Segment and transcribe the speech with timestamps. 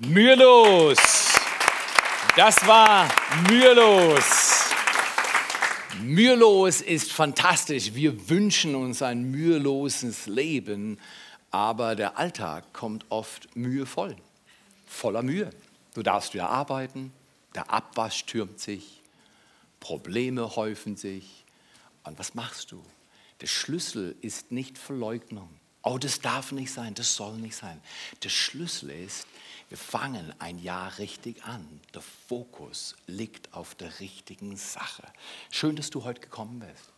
[0.00, 0.96] Mühelos.
[2.36, 3.08] Das war
[3.50, 4.70] mühelos.
[6.00, 7.92] Mühelos ist fantastisch.
[7.94, 11.00] Wir wünschen uns ein müheloses Leben,
[11.50, 14.14] aber der Alltag kommt oft mühevoll,
[14.86, 15.50] voller Mühe.
[15.94, 17.12] Du darfst wieder arbeiten,
[17.56, 19.02] der Abwasch türmt sich,
[19.80, 21.44] Probleme häufen sich.
[22.04, 22.84] Und was machst du?
[23.40, 25.48] Der Schlüssel ist nicht Verleugnung.
[25.90, 27.80] Oh, das darf nicht sein, das soll nicht sein.
[28.22, 29.26] Der Schlüssel ist,
[29.70, 31.66] wir fangen ein Jahr richtig an.
[31.94, 35.04] Der Fokus liegt auf der richtigen Sache.
[35.50, 36.92] Schön, dass du heute gekommen bist.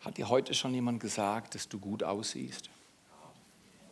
[0.00, 2.70] Hat dir heute schon jemand gesagt, dass du gut aussiehst?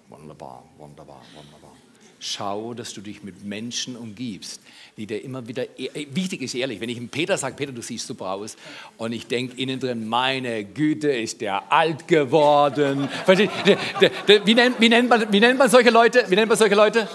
[0.08, 1.76] Wunderbar, wunderbar, wunderbar.
[2.18, 4.60] Schau, dass du dich mit Menschen umgibst,
[4.96, 7.82] die dir immer wieder, e-, wichtig ist ehrlich, wenn ich dem Peter sage, Peter, du
[7.82, 8.56] siehst super aus,
[8.96, 13.08] und ich denke innen drin, meine Güte, ist der alt geworden.
[13.26, 16.24] Wie nennt, wie, nennt man, wie nennt man solche Leute?
[16.28, 17.06] Wie nennt man solche Leute?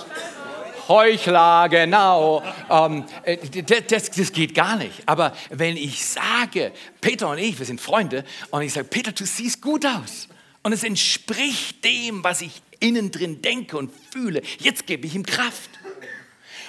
[0.88, 2.44] Heuchler, genau.
[2.70, 5.03] Ähm, äh, das, das, geht gar nicht.
[5.06, 9.25] Aber wenn ich sage, Peter und ich, wir sind Freunde, und ich sage, Peter, du
[9.25, 10.28] siehst gut aus.
[10.64, 14.42] Und es entspricht dem, was ich innen drin denke und fühle.
[14.60, 15.70] Jetzt gebe ich ihm Kraft.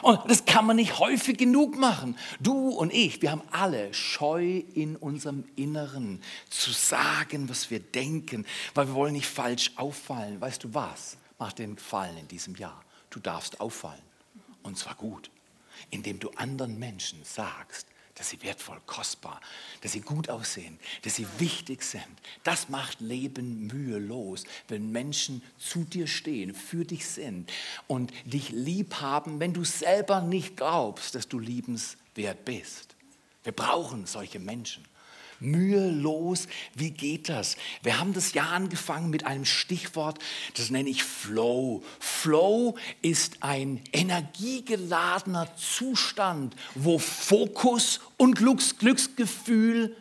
[0.03, 2.17] Und das kann man nicht häufig genug machen.
[2.41, 8.45] Du und ich, wir haben alle Scheu in unserem Inneren zu sagen, was wir denken,
[8.75, 10.41] weil wir wollen nicht falsch auffallen.
[10.41, 11.17] Weißt du was?
[11.39, 12.85] Mach den Gefallen in diesem Jahr.
[13.11, 14.03] Du darfst auffallen.
[14.65, 15.31] Und zwar gut,
[15.91, 17.87] indem du anderen Menschen sagst,
[18.23, 19.41] dass sie wertvoll, kostbar,
[19.81, 22.07] dass sie gut aussehen, dass sie wichtig sind.
[22.45, 27.51] Das macht Leben mühelos, wenn Menschen zu dir stehen, für dich sind
[27.89, 32.95] und dich lieb haben, wenn du selber nicht glaubst, dass du liebenswert bist.
[33.43, 34.85] Wir brauchen solche Menschen
[35.43, 36.49] mühelos.
[36.75, 37.57] Wie geht das?
[37.83, 40.19] Wir haben das Jahr angefangen mit einem Stichwort,
[40.57, 41.83] das nenne ich Flow.
[42.01, 49.97] Flow ist ein energiegeladener Zustand, wo Fokus und Glücks Glücksgefühl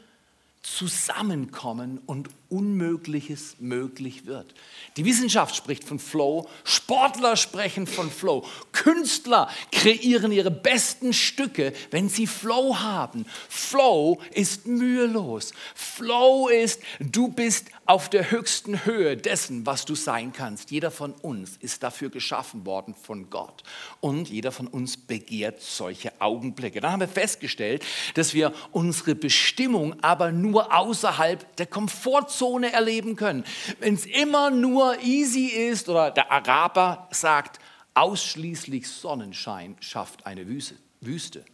[0.62, 4.54] zusammenkommen und Unmögliches möglich wird.
[4.98, 12.10] Die Wissenschaft spricht von Flow, Sportler sprechen von Flow, Künstler kreieren ihre besten Stücke, wenn
[12.10, 13.26] sie Flow haben.
[13.48, 15.54] Flow ist mühelos.
[15.76, 20.72] Flow ist, du bist auf der höchsten Höhe dessen, was du sein kannst.
[20.72, 23.64] Jeder von uns ist dafür geschaffen worden von Gott.
[24.02, 26.82] Und jeder von uns begehrt solche Augenblicke.
[26.82, 27.86] Dann haben wir festgestellt,
[28.16, 33.44] dass wir unsere Bestimmung aber nur außerhalb der Komfortzone Komfortzone erleben können.
[33.80, 37.60] Wenn es immer nur easy ist, oder der Araber sagt,
[37.94, 41.46] ausschließlich Sonnenschein schafft eine Wüste.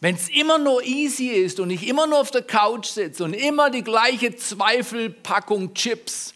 [0.00, 3.34] Wenn es immer nur easy ist und ich immer nur auf der Couch sitze und
[3.34, 6.34] immer die gleiche Zweifelpackung Chips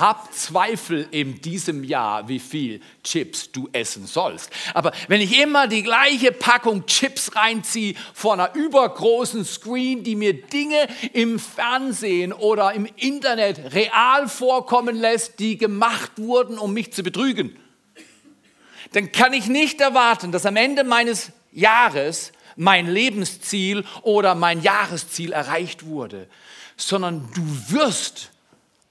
[0.00, 4.50] hab Zweifel in diesem Jahr, wie viel Chips du essen sollst.
[4.74, 10.32] Aber wenn ich immer die gleiche Packung Chips reinziehe vor einer übergroßen Screen, die mir
[10.32, 17.02] Dinge im Fernsehen oder im Internet real vorkommen lässt, die gemacht wurden, um mich zu
[17.02, 17.56] betrügen,
[18.92, 25.32] dann kann ich nicht erwarten, dass am Ende meines Jahres mein Lebensziel oder mein Jahresziel
[25.32, 26.28] erreicht wurde,
[26.76, 28.29] sondern du wirst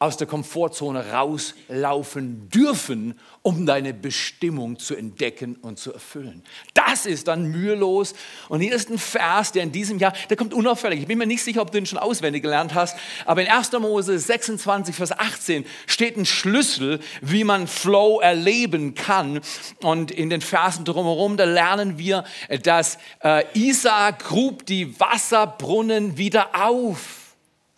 [0.01, 6.41] aus der Komfortzone rauslaufen dürfen, um deine Bestimmung zu entdecken und zu erfüllen.
[6.73, 8.13] Das ist dann mühelos.
[8.47, 11.01] Und hier ist ein Vers, der in diesem Jahr, der kommt unauffällig.
[11.01, 13.73] Ich bin mir nicht sicher, ob du ihn schon auswendig gelernt hast, aber in 1.
[13.73, 19.41] Mose 26, Vers 18 steht ein Schlüssel, wie man Flow erleben kann.
[19.83, 22.23] Und in den Versen drumherum, da lernen wir,
[22.63, 27.18] dass äh, Isaac grub die Wasserbrunnen wieder auf.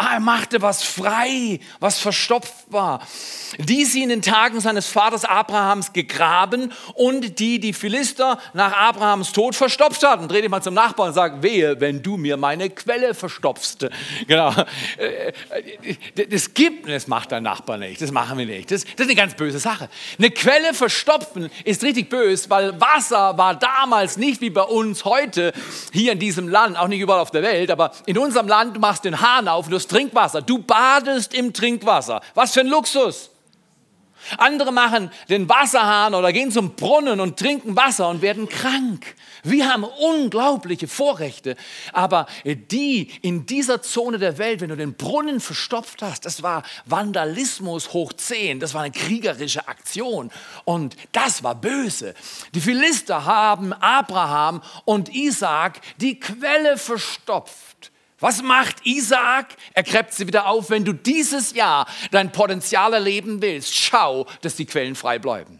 [0.03, 3.05] Ah, er machte was frei, was verstopft war.
[3.59, 9.31] Die sie in den Tagen seines Vaters Abrahams gegraben und die die Philister nach Abrahams
[9.31, 10.27] Tod verstopft hatten.
[10.27, 13.89] Dreh dich mal zum Nachbarn und sag, wehe, wenn du mir meine Quelle verstopfst.
[14.27, 14.51] Genau.
[14.97, 15.33] Äh,
[16.15, 18.71] äh, das gibt, das macht dein Nachbar nicht, das machen wir nicht.
[18.71, 19.87] Das, das ist eine ganz böse Sache.
[20.17, 25.53] Eine Quelle verstopfen ist richtig böse, weil Wasser war damals nicht wie bei uns heute
[25.93, 28.79] hier in diesem Land, auch nicht überall auf der Welt, aber in unserem Land, du
[28.79, 30.41] machst den Hahn auf und du hast Trinkwasser.
[30.41, 32.21] Du badest im Trinkwasser.
[32.33, 33.29] Was für ein Luxus.
[34.37, 39.15] Andere machen den Wasserhahn oder gehen zum Brunnen und trinken Wasser und werden krank.
[39.43, 41.57] Wir haben unglaubliche Vorrechte.
[41.91, 46.63] Aber die in dieser Zone der Welt, wenn du den Brunnen verstopft hast, das war
[46.85, 48.59] Vandalismus hoch 10.
[48.59, 50.31] Das war eine kriegerische Aktion.
[50.63, 52.13] Und das war böse.
[52.53, 57.91] Die Philister haben Abraham und Isaac die Quelle verstopft.
[58.21, 59.57] Was macht Isaak?
[59.73, 60.69] Er gräbt sie wieder auf.
[60.69, 65.59] Wenn du dieses Jahr dein Potenzial erleben willst, schau, dass die Quellen frei bleiben.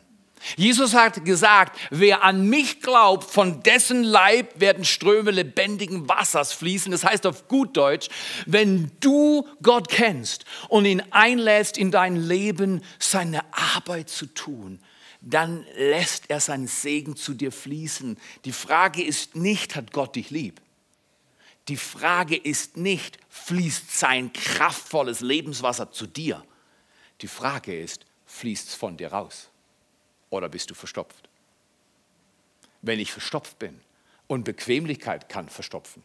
[0.56, 6.92] Jesus hat gesagt, wer an mich glaubt, von dessen Leib werden Ströme lebendigen Wassers fließen.
[6.92, 8.10] Das heißt auf gut Deutsch,
[8.46, 14.80] wenn du Gott kennst und ihn einlädst, in dein Leben seine Arbeit zu tun,
[15.22, 18.18] dann lässt er seinen Segen zu dir fließen.
[18.46, 20.62] Die Frage ist nicht, hat Gott dich lieb?
[21.68, 26.44] Die Frage ist nicht, fließt sein kraftvolles Lebenswasser zu dir?
[27.22, 29.52] Die Frage ist, fließt es von dir raus?
[30.32, 31.30] oder bist du verstopft?
[32.82, 33.80] Wenn ich verstopft bin
[34.26, 36.04] und Bequemlichkeit kann verstopfen,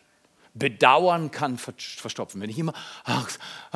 [0.58, 2.40] Bedauern kann verstopfen.
[2.40, 2.72] Wenn ich immer,
[3.04, 3.28] ach,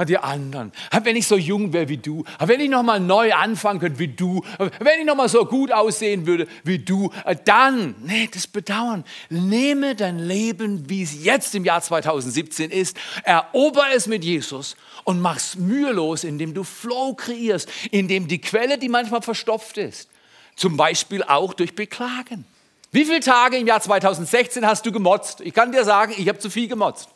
[0.06, 0.72] die anderen,
[1.02, 4.42] wenn ich so jung wäre wie du, wenn ich nochmal neu anfangen könnte wie du,
[4.58, 7.12] wenn ich nochmal so gut aussehen würde wie du,
[7.44, 9.04] dann, nee, das Bedauern.
[9.28, 15.20] Nehme dein Leben, wie es jetzt im Jahr 2017 ist, erober es mit Jesus und
[15.20, 20.08] mach es mühelos, indem du Flow kreierst, indem die Quelle, die manchmal verstopft ist,
[20.56, 22.44] zum Beispiel auch durch Beklagen.
[22.92, 25.40] Wie viele Tage im Jahr 2016 hast du gemotzt?
[25.42, 27.08] Ich kann dir sagen, ich habe zu viel gemotzt.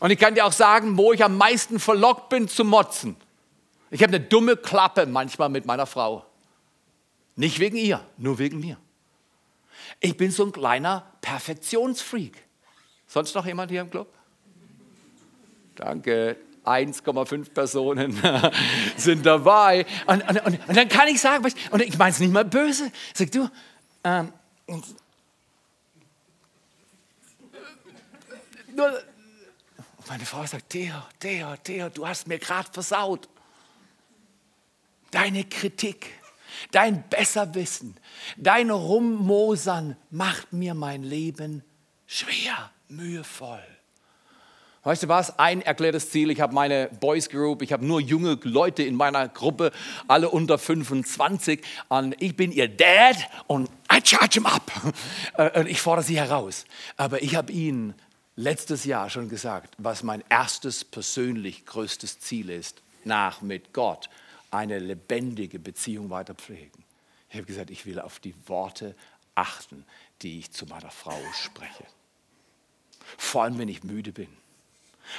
[0.00, 3.16] Und ich kann dir auch sagen, wo ich am meisten verlockt bin zu motzen.
[3.90, 6.24] Ich habe eine dumme Klappe manchmal mit meiner Frau.
[7.36, 8.76] Nicht wegen ihr, nur wegen mir.
[10.00, 12.42] Ich bin so ein kleiner Perfektionsfreak.
[13.06, 14.08] Sonst noch jemand hier im Club?
[15.74, 16.36] Danke.
[16.64, 18.20] 1,5 Personen
[18.96, 19.86] sind dabei.
[20.06, 22.92] Und, und, und, und, dann kann ich sagen, und ich meine es nicht mal böse,
[23.14, 23.48] sag du,
[24.04, 24.32] ähm,
[28.72, 29.02] nur,
[30.06, 33.28] meine Frau sagt, Theo, Theo, Theo, du hast mir gerade versaut.
[35.10, 36.06] Deine Kritik,
[36.70, 37.96] dein Besserwissen,
[38.36, 41.64] dein Rummosern macht mir mein Leben
[42.06, 43.79] schwer, mühevoll.
[44.82, 45.38] Weißt du was?
[45.38, 46.30] Ein erklärtes Ziel.
[46.30, 49.72] Ich habe meine Boys Group, ich habe nur junge Leute in meiner Gruppe,
[50.08, 51.62] alle unter 25.
[51.88, 53.16] Und ich bin ihr Dad
[53.46, 54.72] und I charge them up.
[55.36, 56.64] Äh, und ich fordere sie heraus.
[56.96, 57.94] Aber ich habe ihnen
[58.36, 64.08] letztes Jahr schon gesagt, was mein erstes persönlich größtes Ziel ist, nach mit Gott
[64.50, 66.84] eine lebendige Beziehung weiter pflegen.
[67.28, 68.96] Ich habe gesagt, ich will auf die Worte
[69.34, 69.84] achten,
[70.22, 71.84] die ich zu meiner Frau spreche.
[73.18, 74.28] Vor allem, wenn ich müde bin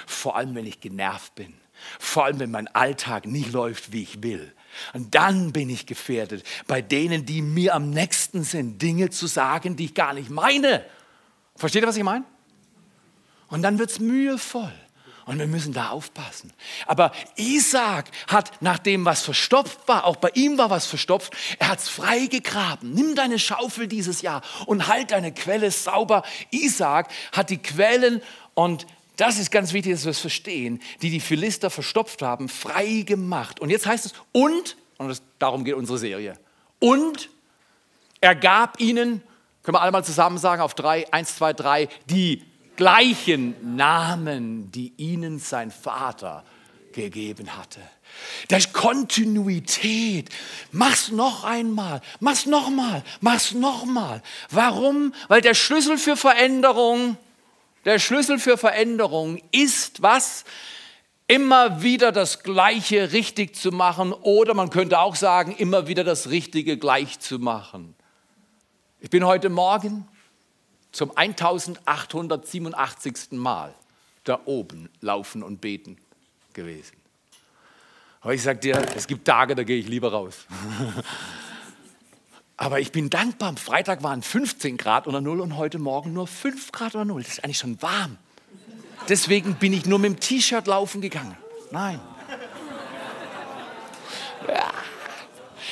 [0.05, 1.53] vor allem, wenn ich genervt bin.
[1.99, 4.53] Vor allem, wenn mein Alltag nicht läuft, wie ich will.
[4.93, 9.75] Und dann bin ich gefährdet, bei denen, die mir am nächsten sind, Dinge zu sagen,
[9.75, 10.85] die ich gar nicht meine.
[11.55, 12.25] Versteht ihr, was ich meine?
[13.49, 14.71] Und dann wird es mühevoll.
[15.25, 16.51] Und wir müssen da aufpassen.
[16.87, 21.69] Aber Isaac hat nach dem, was verstopft war, auch bei ihm war was verstopft, er
[21.69, 22.91] hat es freigegraben.
[22.91, 26.23] Nimm deine Schaufel dieses Jahr und halt deine Quelle sauber.
[26.49, 28.21] Isaac hat die Quellen
[28.55, 28.87] und
[29.21, 33.59] das ist ganz wichtig, dass wir es verstehen, die die Philister verstopft haben, frei gemacht.
[33.59, 36.39] Und jetzt heißt es, und, und das, darum geht unsere Serie,
[36.79, 37.29] und
[38.19, 39.21] er gab ihnen,
[39.61, 42.41] können wir alle mal zusammen sagen, auf drei, eins, zwei, drei, die
[42.75, 46.43] gleichen Namen, die ihnen sein Vater
[46.91, 47.79] gegeben hatte.
[48.47, 50.29] Das ist Kontinuität.
[50.71, 54.23] Mach's noch einmal, mach's noch mal, mach's noch mal.
[54.49, 55.13] Warum?
[55.27, 57.17] Weil der Schlüssel für Veränderung
[57.85, 60.43] der Schlüssel für Veränderung ist was?
[61.27, 66.29] Immer wieder das Gleiche richtig zu machen oder man könnte auch sagen, immer wieder das
[66.29, 67.95] Richtige gleich zu machen.
[68.99, 70.07] Ich bin heute Morgen
[70.91, 73.31] zum 1887.
[73.31, 73.73] Mal
[74.25, 75.97] da oben laufen und beten
[76.53, 76.97] gewesen.
[78.19, 80.45] Aber ich sage dir, es gibt Tage, da gehe ich lieber raus.
[82.61, 83.49] Aber ich bin dankbar.
[83.49, 87.23] Am Freitag waren 15 Grad unter Null und heute Morgen nur 5 Grad unter Null.
[87.23, 88.17] Das ist eigentlich schon warm.
[89.09, 91.35] Deswegen bin ich nur mit dem T-Shirt laufen gegangen.
[91.71, 91.99] Nein.
[94.47, 94.69] Ja.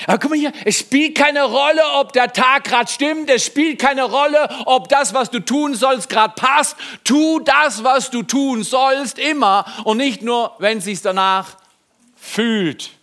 [0.08, 3.79] Aber guck mal hier, es spielt keine Rolle, ob der Tag gerade stimmt, es spielt
[3.79, 6.75] keine Rolle, ob das, was du tun sollst, gerade passt.
[7.03, 11.55] Tu das, was du tun sollst, immer und nicht nur, wenn es sich danach
[12.15, 12.99] fühlt.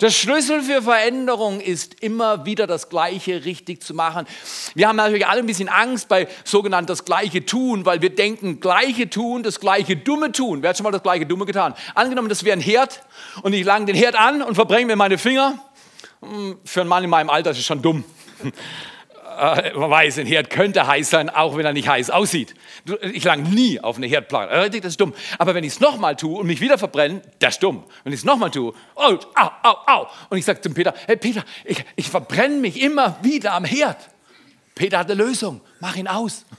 [0.00, 4.26] Der Schlüssel für Veränderung ist immer wieder das Gleiche richtig zu machen.
[4.74, 8.60] Wir haben natürlich alle ein bisschen Angst bei sogenannt das Gleiche tun, weil wir denken,
[8.60, 10.62] Gleiche tun, das Gleiche Dumme tun.
[10.62, 11.74] Wer hat schon mal das Gleiche Dumme getan?
[11.94, 13.02] Angenommen, das wäre ein Herd
[13.42, 15.58] und ich lang den Herd an und verbrenne mir meine Finger.
[16.22, 18.04] Hm, für einen Mann in meinem Alter ist es schon dumm
[19.40, 22.54] äh, man weiß, ein Herd könnte heiß sein, auch wenn er nicht heiß aussieht.
[23.12, 24.52] Ich lang nie auf eine Herdplatte.
[24.52, 25.14] Äh, das ist dumm.
[25.38, 27.84] Aber wenn ich es nochmal tue und mich wieder verbrenne, das ist dumm.
[28.04, 30.06] Wenn ich es nochmal tue, oh, au, au, au.
[30.28, 34.10] Und ich sage zum Peter, hey Peter, ich, ich verbrenne mich immer wieder am Herd.
[34.74, 35.62] Peter hat eine Lösung.
[35.80, 36.44] Mach ihn aus.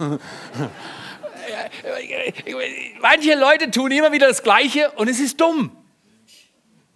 [3.01, 5.71] Manche Leute tun immer wieder das Gleiche und es ist dumm.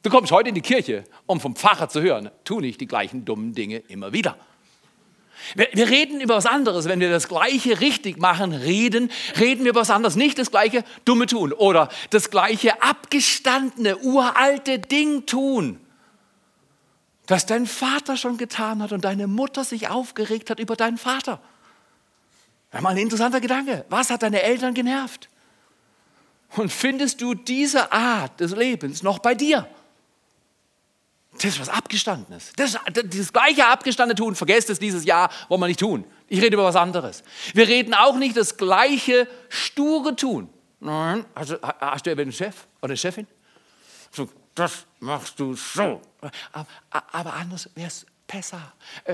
[0.01, 3.25] Du kommst heute in die Kirche, um vom Pfarrer zu hören, tu nicht die gleichen
[3.25, 4.37] dummen Dinge immer wieder.
[5.55, 6.85] Wir, wir, reden über was anderes.
[6.85, 10.15] Wenn wir das Gleiche richtig machen, reden, reden wir über was anderes.
[10.15, 15.79] Nicht das Gleiche dumme tun oder das Gleiche abgestandene, uralte Ding tun,
[17.25, 21.41] das dein Vater schon getan hat und deine Mutter sich aufgeregt hat über deinen Vater.
[22.73, 23.85] Ja, mal ein interessanter Gedanke.
[23.89, 25.29] Was hat deine Eltern genervt?
[26.55, 29.67] Und findest du diese Art des Lebens noch bei dir?
[31.35, 32.53] Das ist was Abgestandenes.
[32.55, 36.05] Das, das gleiche Abgestandene tun, vergesst es dieses Jahr, wollen wir nicht tun.
[36.27, 37.23] Ich rede über was anderes.
[37.53, 40.49] Wir reden auch nicht das gleiche sture tun.
[40.79, 43.27] Nein, also, hast du einen Chef oder eine Chefin?
[44.11, 46.01] So, das machst du so.
[46.51, 46.67] Aber,
[47.11, 48.73] aber anders wäre es besser.
[49.03, 49.13] Äh,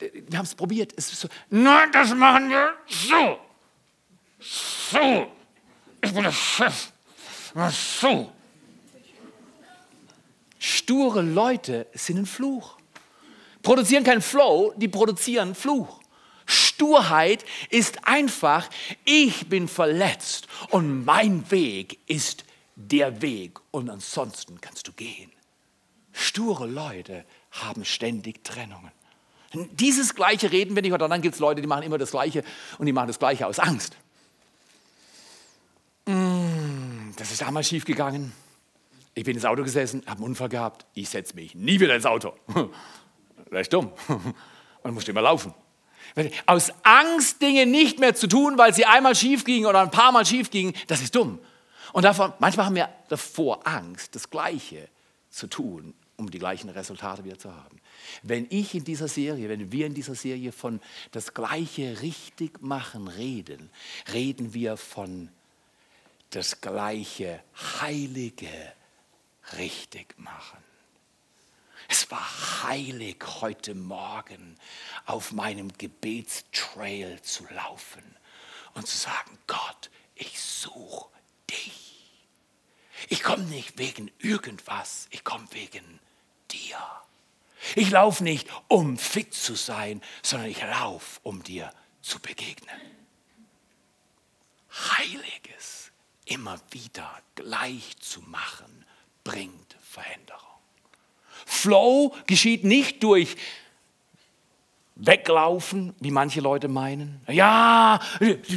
[0.00, 0.92] äh, wir haben es probiert.
[0.96, 3.38] Es so, nein, das machen wir so.
[4.40, 5.32] So.
[6.02, 6.92] Ich bin der Chef.
[7.70, 8.32] So.
[10.66, 12.78] Sture Leute sind ein Fluch.
[13.62, 16.00] Produzieren keinen Flow, die produzieren Fluch.
[16.46, 18.70] Sturheit ist einfach,
[19.04, 25.30] ich bin verletzt und mein Weg ist der Weg und ansonsten kannst du gehen.
[26.14, 28.92] Sture Leute haben ständig Trennungen.
[29.52, 32.42] Dieses Gleiche reden wir nicht, oder dann gibt es Leute, die machen immer das Gleiche
[32.78, 33.98] und die machen das Gleiche aus Angst.
[36.06, 38.32] Mm, das ist damals schief gegangen.
[39.14, 42.06] Ich bin ins Auto gesessen, habe einen Unfall gehabt, ich setze mich nie wieder ins
[42.06, 42.34] Auto.
[43.50, 43.92] Das ist dumm.
[44.82, 45.54] Und musste immer laufen.
[46.46, 50.12] Aus Angst, Dinge nicht mehr zu tun, weil sie einmal schief gingen oder ein paar
[50.12, 51.38] Mal schief gingen, das ist dumm.
[51.92, 54.88] Und davon, manchmal haben wir davor Angst, das Gleiche
[55.30, 57.80] zu tun, um die gleichen Resultate wieder zu haben.
[58.22, 60.80] Wenn ich in dieser Serie, wenn wir in dieser Serie von
[61.12, 63.70] das Gleiche richtig machen reden,
[64.12, 65.28] reden wir von
[66.30, 67.40] das Gleiche
[67.80, 68.48] Heilige
[69.56, 70.58] richtig machen.
[71.88, 74.58] Es war heilig, heute Morgen
[75.06, 78.04] auf meinem Gebetstrail zu laufen
[78.74, 81.08] und zu sagen, Gott, ich suche
[81.50, 82.10] dich.
[83.08, 86.00] Ich komme nicht wegen irgendwas, ich komme wegen
[86.50, 86.78] dir.
[87.74, 92.80] Ich laufe nicht, um fit zu sein, sondern ich laufe, um dir zu begegnen.
[94.70, 95.92] Heiliges
[96.24, 98.83] immer wieder gleich zu machen
[99.24, 100.40] bringt Veränderung.
[101.46, 103.36] Flow geschieht nicht durch
[104.96, 107.20] Weglaufen, wie manche Leute meinen.
[107.26, 108.00] Ja,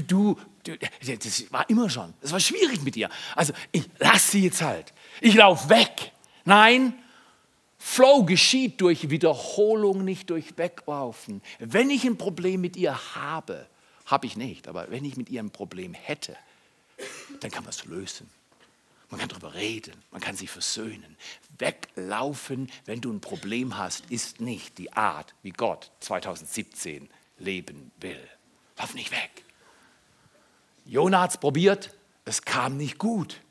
[0.07, 2.13] du, du, das war immer schon.
[2.21, 3.09] Das war schwierig mit dir.
[3.35, 4.93] Also ich lass sie jetzt halt.
[5.21, 6.11] Ich laufe weg.
[6.45, 6.93] Nein,
[7.77, 11.41] Flow geschieht durch Wiederholung, nicht durch Weglaufen.
[11.59, 13.67] Wenn ich ein Problem mit ihr habe,
[14.05, 16.35] habe ich nicht, aber wenn ich mit ihr ein Problem hätte,
[17.39, 18.29] dann kann man es lösen.
[19.09, 21.15] Man kann darüber reden, man kann sich versöhnen.
[21.57, 28.27] Weglaufen, wenn du ein Problem hast, ist nicht die Art, wie Gott 2017 leben will.
[28.77, 29.45] Lauf nicht weg.
[30.85, 31.95] Jonah hat es probiert,
[32.25, 33.41] es kam nicht gut.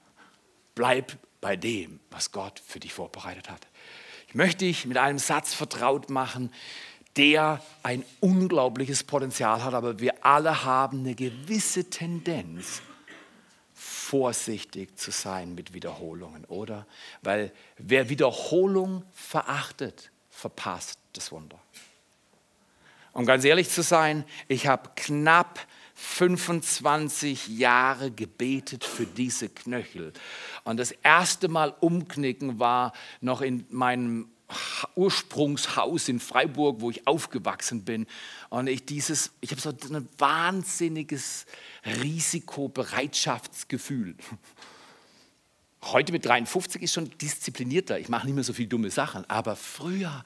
[0.75, 3.67] Bleib bei dem, was Gott für dich vorbereitet hat.
[4.29, 6.53] Ich möchte dich mit einem Satz vertraut machen,
[7.17, 12.83] der ein unglaubliches Potenzial hat, aber wir alle haben eine gewisse Tendenz,
[14.07, 16.87] vorsichtig zu sein mit Wiederholungen, oder?
[17.23, 21.59] Weil wer Wiederholung verachtet, verpasst das Wunder.
[23.13, 30.13] Um ganz ehrlich zu sein, ich habe knapp 25 Jahre gebetet für diese Knöchel.
[30.65, 34.29] Und das erste Mal umknicken war noch in meinem
[34.95, 38.07] Ursprungshaus in Freiburg, wo ich aufgewachsen bin.
[38.49, 41.45] Und ich ich habe so ein wahnsinniges
[41.85, 44.17] Risikobereitschaftsgefühl.
[45.93, 48.01] Heute mit 53 ist schon disziplinierter.
[48.01, 49.29] Ich mache nicht mehr so viele dumme Sachen.
[49.31, 50.25] Aber früher,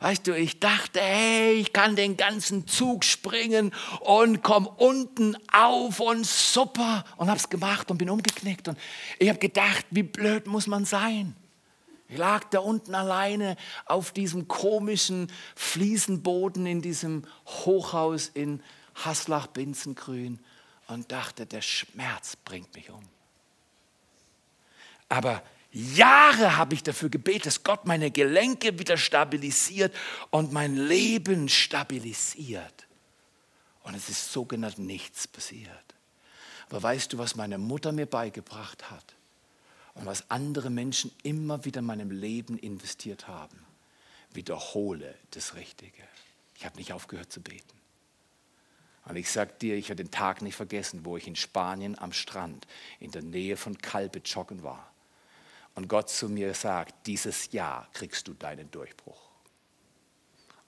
[0.00, 6.00] weißt du, ich dachte, hey, ich kann den ganzen Zug springen und komme unten auf
[6.00, 7.04] und super.
[7.18, 8.68] Und habe es gemacht und bin umgeknickt.
[8.68, 8.78] Und
[9.18, 11.36] ich habe gedacht, wie blöd muss man sein?
[12.12, 18.62] Ich lag da unten alleine auf diesem komischen Fliesenboden in diesem Hochhaus in
[18.96, 20.38] Haslach-Binzengrün
[20.88, 23.02] und dachte, der Schmerz bringt mich um.
[25.08, 29.96] Aber Jahre habe ich dafür gebetet, dass Gott meine Gelenke wieder stabilisiert
[30.28, 32.86] und mein Leben stabilisiert.
[33.84, 35.94] Und es ist sogenannt nichts passiert.
[36.68, 39.14] Aber weißt du, was meine Mutter mir beigebracht hat
[39.94, 43.64] und was andere Menschen immer wieder in meinem Leben investiert haben?
[44.32, 46.02] Wiederhole das Richtige.
[46.56, 47.82] Ich habe nicht aufgehört zu beten.
[49.04, 52.12] Und ich sage dir, ich werde den Tag nicht vergessen, wo ich in Spanien am
[52.12, 52.66] Strand
[53.00, 54.92] in der Nähe von Calpe joggen war.
[55.74, 59.31] und Gott zu mir sagt, dieses Jahr kriegst du deinen Durchbruch.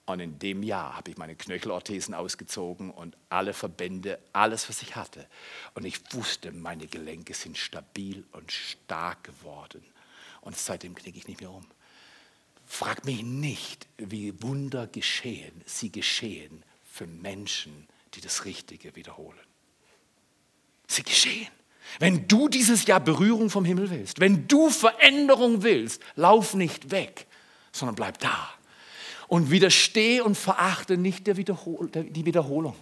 [0.07, 4.97] Und in dem Jahr habe ich meine Knöchelorthesen ausgezogen und alle Verbände, alles, was ich
[4.97, 5.27] hatte.
[5.75, 9.83] Und ich wusste, meine Gelenke sind stabil und stark geworden.
[10.43, 11.67] Und seitdem knicke ich nicht mehr um.
[12.67, 15.63] Frag mich nicht, wie Wunder geschehen.
[15.65, 19.39] Sie geschehen für Menschen, die das Richtige wiederholen.
[20.87, 21.49] Sie geschehen.
[21.99, 27.27] Wenn du dieses Jahr Berührung vom Himmel willst, wenn du Veränderung willst, lauf nicht weg,
[27.73, 28.51] sondern bleib da
[29.29, 32.75] und widerstehe und verachte nicht Wiederhol die Wiederholung.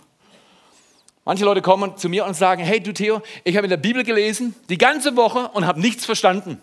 [1.25, 4.03] Manche Leute kommen zu mir und sagen, hey du Theo, ich habe in der Bibel
[4.03, 6.61] gelesen, die ganze Woche und habe nichts verstanden.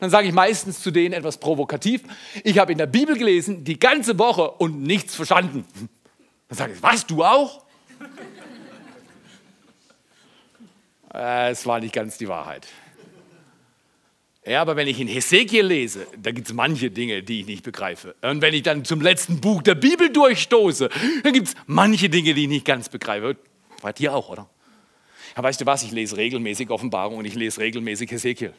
[0.00, 2.02] Dann sage ich meistens zu denen etwas provokativ,
[2.42, 5.64] ich habe in der Bibel gelesen, die ganze Woche und nichts verstanden.
[6.48, 7.62] Dann sage ich, was, du auch?
[11.14, 12.66] Äh, es war nicht ganz die Wahrheit.
[14.44, 17.62] Ja, aber wenn ich in Hesekiel lese, da gibt es manche Dinge, die ich nicht
[17.62, 18.16] begreife.
[18.22, 20.90] Und wenn ich dann zum letzten Buch der Bibel durchstoße,
[21.22, 23.36] dann gibt es manche Dinge, die ich nicht ganz begreife.
[23.82, 24.48] Bei dir auch, oder?
[25.36, 28.52] Ja, weißt du was, ich lese regelmäßig Offenbarung und ich lese regelmäßig Hesekiel.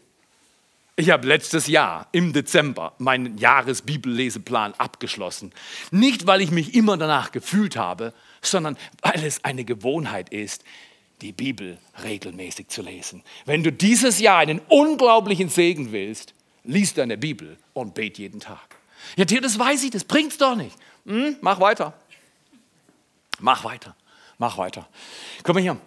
[0.96, 5.52] Ich habe letztes Jahr im Dezember meinen Jahresbibelleseplan abgeschlossen.
[5.92, 10.64] Nicht, weil ich mich immer danach gefühlt habe, sondern weil es eine Gewohnheit ist,
[11.24, 13.24] die Bibel regelmäßig zu lesen.
[13.46, 16.34] Wenn du dieses Jahr einen unglaublichen Segen willst,
[16.66, 18.76] lies deine Bibel und bet jeden Tag.
[19.16, 20.76] Ja, dir, das weiß ich, das bringt's doch nicht.
[21.06, 21.94] Hm, mach weiter.
[23.40, 23.96] Mach weiter.
[24.38, 24.88] Mach weiter.
[25.44, 25.78] Komm mal hier.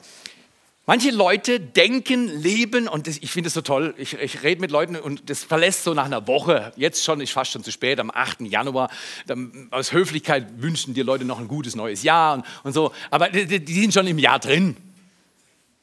[0.88, 4.70] Manche Leute denken, leben, und das, ich finde es so toll, ich, ich rede mit
[4.70, 7.98] Leuten und das verlässt so nach einer Woche, jetzt schon, ist fast schon zu spät,
[7.98, 8.42] am 8.
[8.42, 8.88] Januar,
[9.26, 13.30] dann, aus Höflichkeit wünschen die Leute noch ein gutes neues Jahr und, und so, aber
[13.30, 14.76] die, die sind schon im Jahr drin.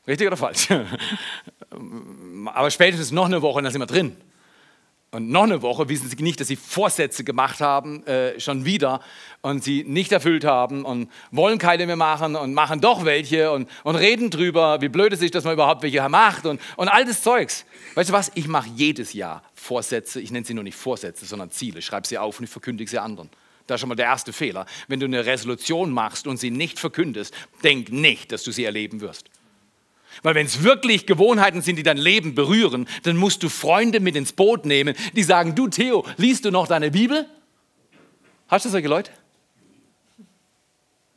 [0.08, 0.68] Richtig oder falsch?
[2.46, 4.18] Aber spätestens noch eine Woche, dann sind wir drin.
[5.14, 9.00] Und noch eine Woche wissen sie nicht, dass sie Vorsätze gemacht haben, äh, schon wieder,
[9.42, 13.70] und sie nicht erfüllt haben und wollen keine mehr machen und machen doch welche und,
[13.84, 17.06] und reden drüber, wie blöd es ist, dass man überhaupt welche macht und, und all
[17.06, 17.64] das Zeugs.
[17.94, 18.32] Weißt du was?
[18.34, 21.84] Ich mache jedes Jahr Vorsätze, ich nenne sie nur nicht Vorsätze, sondern Ziele.
[21.84, 23.30] Schreibe sie auf und ich verkündige sie anderen.
[23.68, 24.66] Das ist schon mal der erste Fehler.
[24.88, 29.00] Wenn du eine Resolution machst und sie nicht verkündest, denk nicht, dass du sie erleben
[29.00, 29.30] wirst.
[30.22, 34.16] Weil wenn es wirklich Gewohnheiten sind, die dein Leben berühren, dann musst du Freunde mit
[34.16, 37.26] ins Boot nehmen, die sagen, du Theo, liest du noch deine Bibel?
[38.48, 39.12] Hast du solche Leute?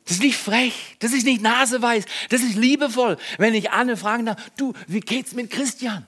[0.05, 3.17] Das ist nicht frech, das ist nicht naseweiß, das ist liebevoll.
[3.37, 6.05] Wenn ich Anne fragen darf, du, wie geht's mit Christian?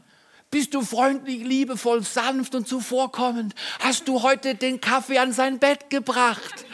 [0.51, 3.53] Bist du freundlich, liebevoll, sanft und zuvorkommend?
[3.79, 6.65] Hast du heute den Kaffee an sein Bett gebracht?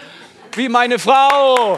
[0.56, 1.78] Wie meine Frau.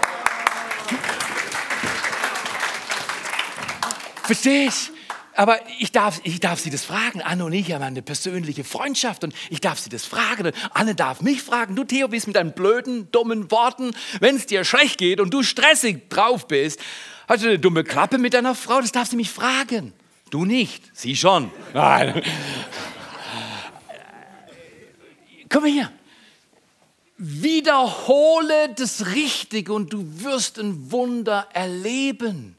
[4.28, 4.92] Verstehe ich?
[5.36, 7.22] Aber ich darf, ich darf sie das fragen.
[7.22, 10.52] Anne und ich haben eine persönliche Freundschaft und ich darf sie das fragen.
[10.74, 11.78] Anne darf mich fragen.
[11.78, 15.44] Du, Theo, bist mit deinen blöden, dummen Worten, wenn es dir schlecht geht und du
[15.44, 16.82] stressig drauf bist,
[17.30, 18.82] hast du eine dumme Klappe mit deiner Frau?
[18.82, 19.94] Das darf sie mich fragen.
[20.30, 21.50] Du nicht, sie schon.
[21.74, 22.22] Nein.
[25.48, 25.90] Komm hier.
[27.18, 32.57] Wiederhole das Richtige und du wirst ein Wunder erleben.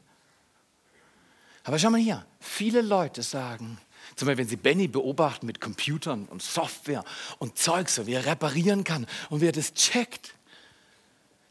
[1.63, 3.77] Aber schau mal hier, viele Leute sagen,
[4.15, 7.03] zum Beispiel, wenn sie Benny beobachten mit Computern und Software
[7.37, 10.33] und Zeugs, so wie er reparieren kann und wie er das checkt,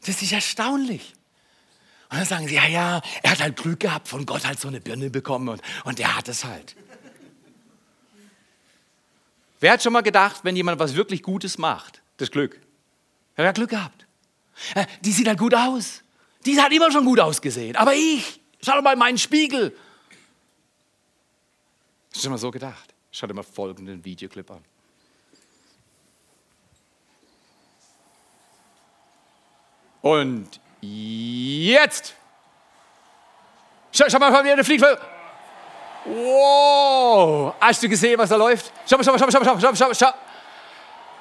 [0.05, 1.13] das ist erstaunlich.
[2.09, 4.67] Und dann sagen sie, ja, ja, er hat halt Glück gehabt, von Gott halt so
[4.67, 6.75] eine Birne bekommen und, und er hat es halt.
[9.59, 12.59] Wer hat schon mal gedacht, wenn jemand was wirklich Gutes macht, das Glück?
[13.35, 14.05] Er hat Glück gehabt.
[14.75, 16.01] Äh, die sieht halt gut aus.
[16.45, 17.75] Die hat immer schon gut ausgesehen.
[17.75, 19.75] Aber ich, schau doch mal in meinen Spiegel.
[22.09, 22.93] Hast du schon mal so gedacht?
[23.11, 24.63] Schau dir mal folgenden Videoclip an.
[30.01, 32.15] Und jetzt.
[33.91, 34.83] Schau, schau mal, wie der fliegt.
[36.05, 37.53] Wow!
[37.59, 38.71] Hast du gesehen, was da läuft?
[38.87, 40.13] Schau mal, schau mal, schau mal, schau mal, schau mal, schau mal, schau.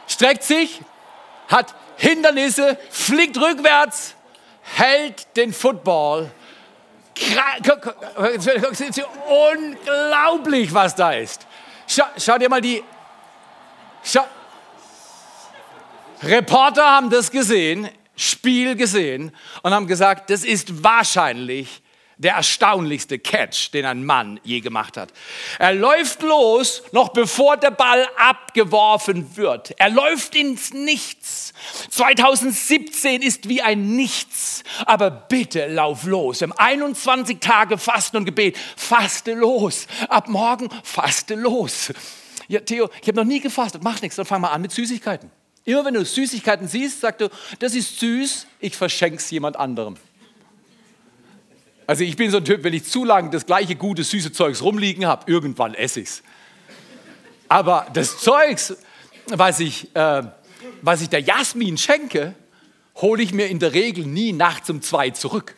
[0.07, 0.81] Streckt sich,
[1.49, 4.15] hat Hindernisse, fliegt rückwärts,
[4.63, 6.31] hält den Football
[9.29, 11.47] Unglaublich, was da ist.
[11.87, 12.83] Schau, schau dir mal die.
[14.03, 14.25] Schau.
[16.23, 21.83] Reporter haben das gesehen, Spiel gesehen und haben gesagt, das ist wahrscheinlich
[22.19, 25.13] der erstaunlichste Catch, den ein Mann je gemacht hat.
[25.59, 29.73] Er läuft los, noch bevor der Ball abgeworfen wird.
[29.79, 31.53] Er läuft ins Nichts.
[31.91, 34.65] 2017 ist wie ein Nichts.
[34.85, 36.43] Aber bitte lauf los.
[36.43, 38.59] Im 21 Tage Fasten und Gebet.
[38.77, 39.87] Faste los.
[40.09, 41.93] Ab morgen faste los.
[42.49, 45.31] Ja, Theo, ich habe noch nie gefastet, mach nichts, dann fang mal an mit Süßigkeiten.
[45.65, 47.29] Immer wenn du Süßigkeiten siehst, sagst du,
[47.59, 49.97] das ist süß, ich verschenke es jemand anderem.
[51.89, 54.61] Also ich bin so ein Typ, wenn ich zu lange das gleiche gute, süße Zeugs
[54.63, 56.23] rumliegen habe, irgendwann esse ich es.
[57.49, 58.77] Aber das Zeugs,
[59.29, 60.23] was ich, äh,
[60.83, 62.35] was ich der Jasmin schenke,
[62.97, 65.57] hole ich mir in der Regel nie nachts um zwei zurück.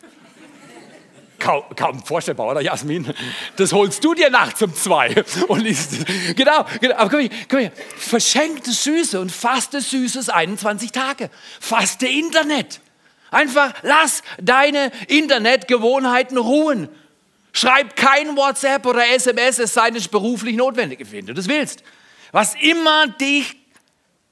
[1.40, 3.12] Kaum, kaum vorstellbar, oder Jasmin?
[3.56, 5.24] Das holst du dir nachts um zwei.
[5.48, 6.06] Und isst.
[6.36, 6.94] Genau, genau.
[6.94, 7.72] Aber komm hier, komm hier.
[7.96, 11.28] Verschenkte Süße und faste Süßes 21 Tage.
[11.58, 12.80] Faste Internet.
[13.30, 16.88] Einfach lass deine Internetgewohnheiten ruhen.
[17.52, 21.82] Schreib kein WhatsApp oder SMS, es sei denn, beruflich notwendig, wenn du das willst.
[22.32, 23.56] Was immer dich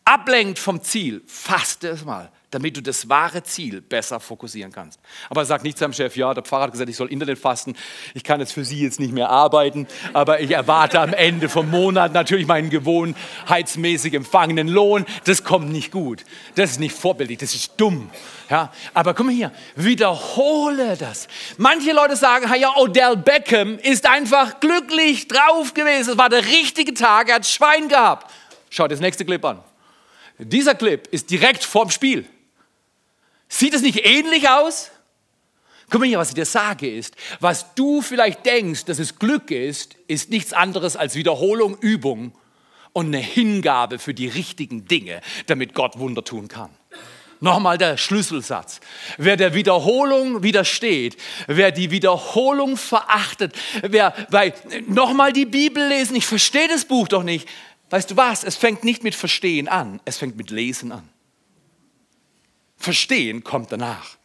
[0.05, 5.01] ablenkt vom Ziel, faste es mal damit du das wahre Ziel besser fokussieren kannst.
[5.29, 7.75] Aber sag nicht seinem Chef, ja, der Pfarrer hat gesagt, ich soll Internet fasten.
[8.15, 11.71] Ich kann jetzt für Sie jetzt nicht mehr arbeiten, aber ich erwarte am Ende vom
[11.71, 15.05] Monat natürlich meinen gewohnheitsmäßig empfangenen Lohn.
[15.25, 16.25] Das kommt nicht gut.
[16.55, 18.11] Das ist nicht vorbildlich, das ist dumm.
[18.49, 21.29] Ja, aber komm mal hier, wiederhole das.
[21.59, 26.13] Manche Leute sagen, ja, Odell Beckham ist einfach glücklich drauf gewesen.
[26.13, 28.33] Es war der richtige Tag, er hat Schwein gehabt.
[28.71, 29.63] Schau das nächste Clip an.
[30.39, 32.27] Dieser Clip ist direkt vorm Spiel.
[33.49, 34.91] Sieht es nicht ähnlich aus?
[35.91, 39.51] Guck mal hier, was ich dir sage ist, was du vielleicht denkst, dass es Glück
[39.51, 42.33] ist, ist nichts anderes als Wiederholung, Übung
[42.93, 46.71] und eine Hingabe für die richtigen Dinge, damit Gott Wunder tun kann.
[47.41, 48.81] Nochmal der Schlüsselsatz.
[49.17, 54.53] Wer der Wiederholung widersteht, wer die Wiederholung verachtet, wer bei,
[54.89, 57.49] nochmal die Bibel lesen, ich verstehe das Buch doch nicht.
[57.91, 58.45] Weißt du was?
[58.45, 61.09] Es fängt nicht mit Verstehen an, es fängt mit Lesen an.
[62.79, 64.17] Verstehen kommt danach.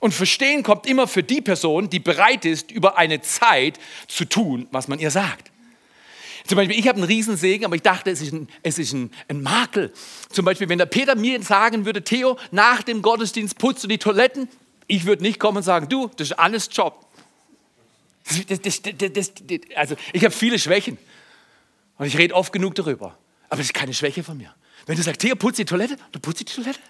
[0.00, 4.68] Und Verstehen kommt immer für die Person, die bereit ist, über eine Zeit zu tun,
[4.70, 5.50] was man ihr sagt.
[6.46, 9.10] Zum Beispiel, ich habe einen Riesensegen, aber ich dachte, es ist, ein, es ist ein,
[9.28, 9.92] ein, Makel.
[10.30, 13.98] Zum Beispiel, wenn der Peter mir sagen würde, Theo, nach dem Gottesdienst putzt du die
[13.98, 14.48] Toiletten,
[14.86, 17.06] ich würde nicht kommen und sagen, du, das ist alles Job.
[18.48, 19.32] Das, das, das,
[19.74, 20.96] also ich habe viele Schwächen
[21.98, 24.54] und ich rede oft genug darüber, aber das ist keine Schwäche von mir.
[24.86, 26.80] Wenn du sagst, Theo, putz die Toilette, du putzt die Toilette.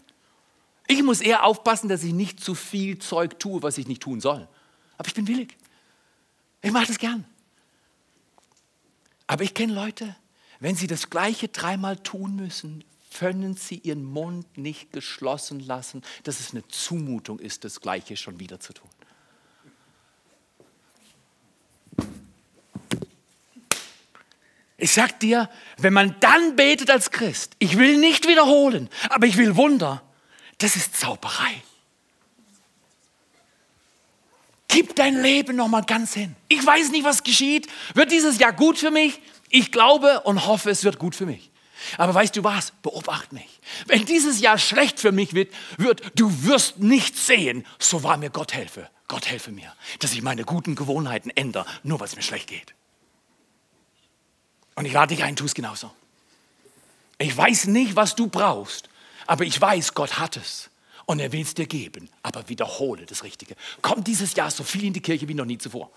[0.89, 4.21] Ich muss eher aufpassen, dass ich nicht zu viel Zeug tue, was ich nicht tun
[4.21, 4.49] soll.
[4.97, 5.57] Aber ich bin willig.
[6.63, 7.25] Ich mache das gern.
[9.27, 10.17] Aber ich kenne Leute,
[10.61, 12.83] wenn sie das Gleiche dreimal tun müssen,
[13.15, 18.41] können sie ihren Mund nicht geschlossen lassen, dass es eine Zumutung ist, das Gleiche schon
[18.41, 18.89] wieder zu tun.
[24.79, 29.37] Ich sag dir, wenn man dann betet als Christ, ich will nicht wiederholen, aber ich
[29.37, 30.03] will Wunder,
[30.59, 31.63] das ist Zauberei.
[34.69, 36.37] Gib dein Leben nochmal ganz hin.
[36.49, 37.69] Ich weiß nicht, was geschieht.
[37.95, 39.21] Wird dieses Jahr gut für mich?
[39.49, 41.51] Ich glaube und hoffe, es wird gut für mich.
[41.97, 42.73] Aber weißt du was?
[42.83, 43.61] Beobacht mich.
[43.87, 48.31] Wenn dieses Jahr schlecht für mich wird, wird, du wirst nicht sehen, so wahr mir
[48.31, 48.91] Gott helfe.
[49.07, 52.75] Gott helfe mir, dass ich meine guten Gewohnheiten ändere, nur weil es mir schlecht geht.
[54.75, 55.91] Und ich lade dich ein, tu es genauso.
[57.17, 58.91] Ich weiß nicht, was du brauchst,
[59.29, 60.71] aber ich weiß, Gott hat es.
[61.05, 62.09] Und er will es dir geben.
[62.23, 63.55] Aber wiederhole das Richtige.
[63.81, 65.91] Komm dieses Jahr so viel in die Kirche wie noch nie zuvor.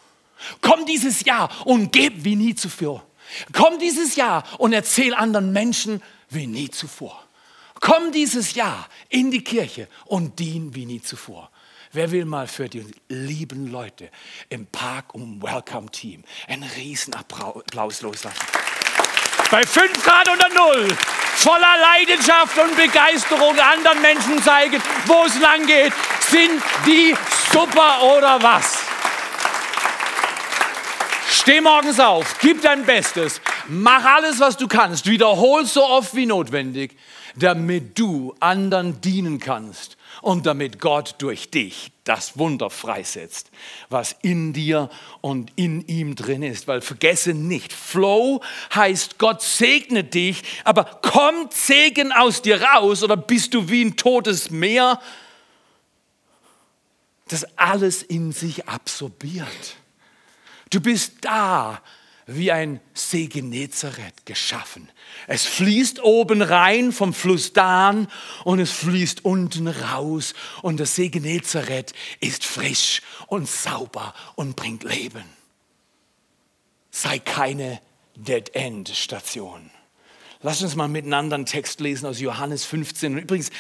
[0.62, 3.06] Komm dieses Jahr und gib wie nie zuvor.
[3.54, 7.24] Komm dieses Jahr und erzähl anderen Menschen wie nie zuvor.
[7.80, 11.50] Komm dieses Jahr in die Kirche und dien wie nie zuvor.
[11.94, 14.10] Wer will mal für die lieben Leute
[14.50, 18.61] im Park um Welcome Team einen riesen Applaus loslassen?
[19.52, 20.96] Bei 5 Grad unter Null
[21.36, 25.92] voller Leidenschaft und Begeisterung anderen Menschen zeigen, wo es lang geht.
[26.22, 27.14] Sind die
[27.52, 28.80] super oder was?
[31.30, 36.28] Steh morgens auf, gib dein Bestes, mach alles, was du kannst, wiederhol so oft wie
[36.28, 36.96] notwendig,
[37.36, 43.50] damit du anderen dienen kannst und damit Gott durch dich das Wunder freisetzt,
[43.90, 44.90] was in dir
[45.22, 46.68] und in ihm drin ist.
[46.68, 48.42] Weil vergesse nicht, Flow
[48.74, 53.98] heißt, Gott segne dich, aber kommt Segen aus dir raus oder bist du wie ein
[53.98, 55.00] totes Meer,
[57.28, 59.76] das alles in sich absorbiert.
[60.70, 61.82] Du bist da,
[62.36, 64.90] wie ein See Genezareth geschaffen.
[65.28, 68.08] Es fließt oben rein vom Fluss Dan
[68.44, 70.34] und es fließt unten raus.
[70.62, 75.24] Und das See Genezareth ist frisch und sauber und bringt Leben.
[76.92, 77.82] Sei keine
[78.16, 79.72] Dead-End-Station.
[80.42, 83.14] Lass uns mal miteinander einen Text lesen aus Johannes 15.
[83.14, 83.52] Und übrigens,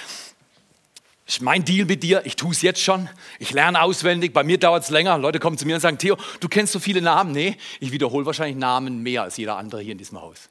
[1.32, 3.08] ist mein Deal mit dir, ich tue es jetzt schon,
[3.40, 5.18] ich lerne auswendig, bei mir dauert es länger.
[5.18, 7.32] Leute kommen zu mir und sagen, Theo, du kennst so viele Namen.
[7.32, 10.50] Nee, ich wiederhole wahrscheinlich Namen mehr als jeder andere hier in diesem Haus.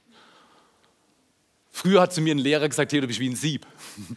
[1.70, 3.66] Früher hat zu mir ein Lehrer gesagt, hey, du bist wie ein Sieb.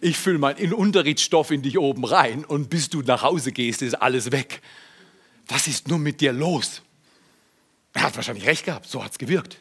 [0.00, 3.94] Ich fülle meinen Unterrichtsstoff in dich oben rein und bis du nach Hause gehst, ist
[3.94, 4.60] alles weg.
[5.48, 6.82] Was ist nun mit dir los?
[7.94, 9.56] Er hat wahrscheinlich recht gehabt, so hat es gewirkt.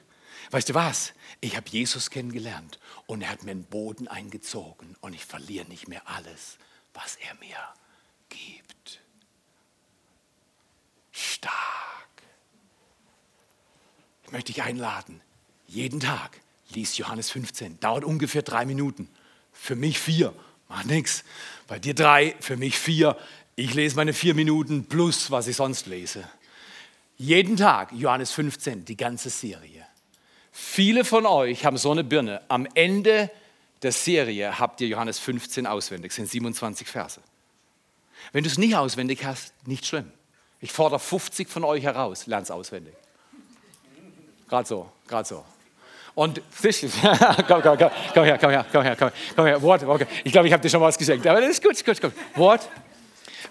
[0.51, 1.13] Weißt du was?
[1.39, 5.87] Ich habe Jesus kennengelernt und er hat mir den Boden eingezogen und ich verliere nicht
[5.87, 6.57] mehr alles,
[6.93, 7.57] was er mir
[8.29, 9.01] gibt.
[11.11, 11.53] Stark.
[14.23, 15.21] Ich möchte dich einladen,
[15.67, 16.39] jeden Tag
[16.69, 19.09] lies Johannes 15, dauert ungefähr drei Minuten.
[19.51, 20.33] Für mich vier,
[20.69, 21.23] macht nichts.
[21.67, 23.17] Bei dir drei, für mich vier.
[23.55, 26.27] Ich lese meine vier Minuten plus, was ich sonst lese.
[27.17, 29.85] Jeden Tag Johannes 15, die ganze Serie.
[30.55, 32.41] Viele von euch haben so eine Birne.
[32.47, 33.31] Am Ende
[33.81, 37.19] der Serie habt ihr Johannes 15 auswendig, das sind 27 Verse.
[38.31, 40.11] Wenn du es nicht auswendig hast, nicht schlimm.
[40.61, 42.93] Ich fordere 50 von euch heraus, lern es auswendig.
[44.47, 45.43] Gerade so, gerade so.
[46.13, 46.39] Und
[47.47, 49.61] komm, komm, komm, komm her, komm her, komm her, komm her, komm her.
[49.63, 50.07] Wort, okay.
[50.23, 52.13] Ich glaube, ich habe dir schon was geschenkt, aber das ist gut, gut, gut.
[52.35, 52.69] Wort.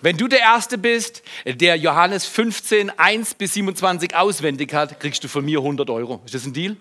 [0.00, 5.28] Wenn du der Erste bist, der Johannes 15, 1 bis 27 auswendig hat, kriegst du
[5.28, 6.22] von mir 100 Euro.
[6.24, 6.76] Ist das ein Deal?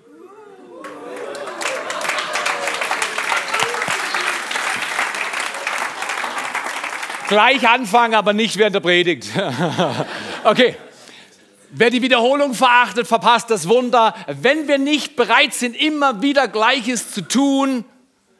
[7.31, 9.29] Gleich anfangen, aber nicht während der Predigt.
[10.43, 10.75] okay.
[11.69, 14.13] Wer die Wiederholung verachtet, verpasst das Wunder.
[14.27, 17.85] Wenn wir nicht bereit sind, immer wieder Gleiches zu tun,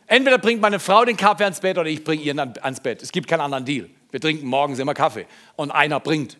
[0.07, 3.01] entweder bringt meine Frau den Kaffee ans Bett oder ich bringe ihren ans Bett.
[3.01, 3.89] Es gibt keinen anderen Deal.
[4.09, 5.25] Wir trinken morgens immer Kaffee
[5.55, 6.35] und einer bringt.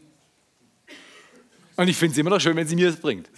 [1.78, 3.30] Und ich finde es immer noch schön, wenn sie mir es bringt.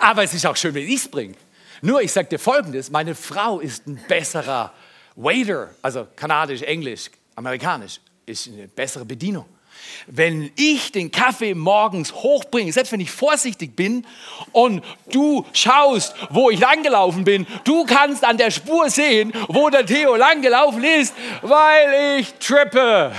[0.00, 1.36] Aber es ist auch schön, wenn ich es bringe.
[1.80, 4.72] Nur, ich sage dir Folgendes, meine Frau ist ein besserer
[5.16, 9.46] Waiter, also kanadisch, englisch, amerikanisch, ist eine bessere Bedienung.
[10.06, 14.06] Wenn ich den Kaffee morgens hochbringe, selbst wenn ich vorsichtig bin
[14.52, 19.84] und du schaust, wo ich langgelaufen bin, du kannst an der Spur sehen, wo der
[19.84, 23.12] Theo langgelaufen ist, weil ich trippe.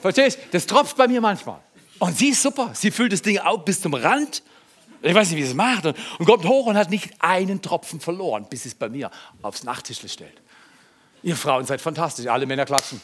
[0.00, 0.38] Verstehst?
[0.52, 1.60] Das tropft bei mir manchmal.
[1.98, 2.70] Und sie ist super.
[2.74, 4.42] Sie füllt das Ding auf bis zum Rand.
[5.02, 5.86] Ich weiß nicht, wie sie es macht.
[5.86, 9.10] Und, kommt hoch und hat nicht einen Tropfen verloren, bis sie es bei mir
[9.42, 10.40] aufs Nachttischle stellt.
[11.22, 12.26] Ihr Frauen seid fantastisch.
[12.26, 13.00] Alle Männer klatschen.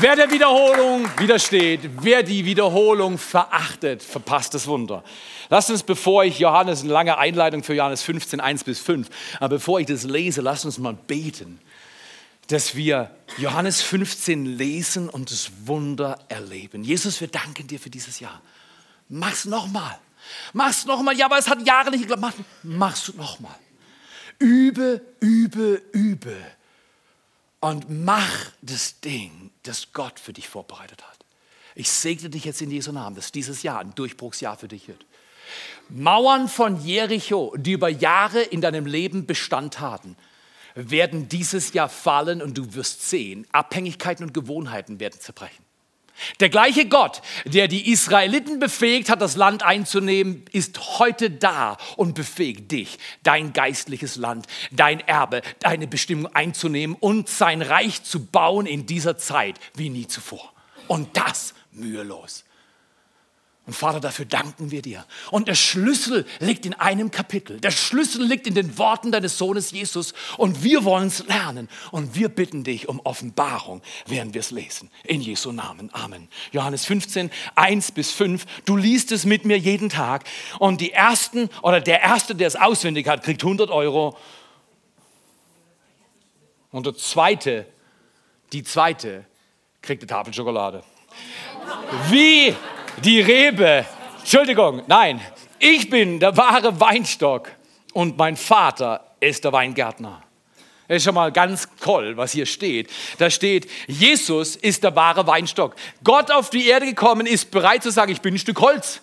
[0.00, 5.02] Wer der Wiederholung widersteht, wer die Wiederholung verachtet, verpasst das Wunder.
[5.48, 9.08] Lasst uns, bevor ich Johannes, eine lange Einleitung für Johannes 15, 1 bis 5,
[9.40, 11.58] aber bevor ich das lese, lasst uns mal beten,
[12.46, 16.84] dass wir Johannes 15 lesen und das Wunder erleben.
[16.84, 18.40] Jesus, wir danken dir für dieses Jahr.
[19.08, 19.98] Mach's nochmal.
[20.52, 21.16] Mach's nochmal.
[21.16, 22.22] Ja, aber es hat Jahre nicht geklappt.
[22.22, 23.54] Mach, mach's nochmal.
[24.38, 26.36] Übe, übe, übe.
[27.60, 31.18] Und mach das Ding, das Gott für dich vorbereitet hat.
[31.74, 35.04] Ich segne dich jetzt in Jesu Namen, dass dieses Jahr ein Durchbruchsjahr für dich wird.
[35.88, 40.16] Mauern von Jericho, die über Jahre in deinem Leben Bestand hatten,
[40.74, 45.64] werden dieses Jahr fallen und du wirst sehen, Abhängigkeiten und Gewohnheiten werden zerbrechen.
[46.40, 52.14] Der gleiche Gott, der die Israeliten befähigt hat, das Land einzunehmen, ist heute da und
[52.14, 58.66] befähigt dich, dein geistliches Land, dein Erbe, deine Bestimmung einzunehmen und sein Reich zu bauen
[58.66, 60.52] in dieser Zeit wie nie zuvor.
[60.86, 62.44] Und das mühelos.
[63.68, 65.04] Und Vater, dafür danken wir dir.
[65.30, 67.60] Und der Schlüssel liegt in einem Kapitel.
[67.60, 70.14] Der Schlüssel liegt in den Worten deines Sohnes Jesus.
[70.38, 71.68] Und wir wollen es lernen.
[71.90, 74.90] Und wir bitten dich um Offenbarung, während wir es lesen.
[75.04, 75.90] In Jesu Namen.
[75.92, 76.28] Amen.
[76.50, 78.46] Johannes 15, 1 bis 5.
[78.64, 80.24] Du liest es mit mir jeden Tag.
[80.58, 84.16] Und die ersten oder der Erste, der es auswendig hat, kriegt 100 Euro.
[86.70, 87.66] Und der Zweite,
[88.54, 89.26] die Zweite,
[89.82, 90.82] kriegt eine Tafel Schokolade.
[92.08, 92.54] Wie
[93.04, 93.84] die Rebe.
[94.18, 95.20] Entschuldigung, nein,
[95.58, 97.50] ich bin der wahre Weinstock
[97.92, 100.22] und mein Vater ist der Weingärtner.
[100.86, 102.88] Das ist schon mal ganz toll, was hier steht.
[103.18, 105.74] Da steht, Jesus ist der wahre Weinstock.
[106.02, 109.02] Gott auf die Erde gekommen ist bereit zu sagen, ich bin ein Stück Holz.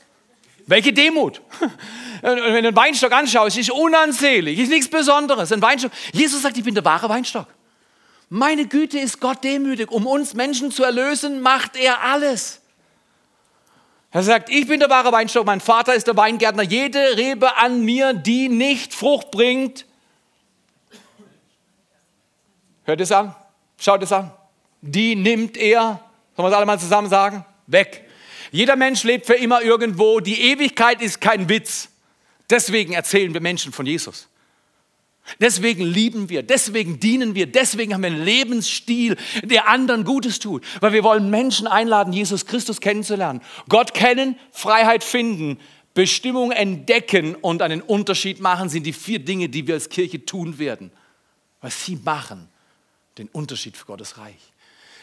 [0.65, 1.41] Welche Demut.
[2.21, 5.51] Wenn du einen Weinstock anschaust, ist unansehlich, ist nichts Besonderes.
[5.51, 5.91] Ein Weinstock.
[6.11, 7.47] Jesus sagt, ich bin der wahre Weinstock.
[8.29, 9.91] Meine Güte ist Gott demütig.
[9.91, 12.61] Um uns Menschen zu erlösen, macht er alles.
[14.15, 16.63] Er sagt, ich bin der wahre Weinstock, mein Vater ist der Weingärtner.
[16.63, 19.85] Jede Rebe an mir, die nicht Frucht bringt,
[22.85, 23.35] hört es an,
[23.77, 24.31] schaut es an,
[24.79, 25.99] die nimmt er,
[26.33, 28.05] sollen wir es alle mal zusammen sagen, weg.
[28.51, 30.21] Jeder Mensch lebt für immer irgendwo.
[30.21, 31.89] Die Ewigkeit ist kein Witz.
[32.49, 34.29] Deswegen erzählen wir Menschen von Jesus.
[35.39, 40.63] Deswegen lieben wir, deswegen dienen wir, deswegen haben wir einen Lebensstil, der anderen Gutes tut,
[40.81, 43.41] weil wir wollen Menschen einladen, Jesus Christus kennenzulernen.
[43.67, 45.59] Gott kennen, Freiheit finden,
[45.95, 50.59] Bestimmung entdecken und einen Unterschied machen, sind die vier Dinge, die wir als Kirche tun
[50.59, 50.91] werden.
[51.61, 52.47] Was sie machen,
[53.17, 54.35] den Unterschied für Gottes Reich.